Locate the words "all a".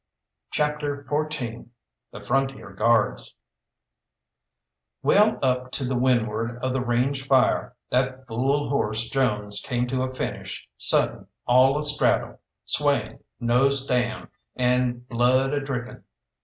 11.45-11.85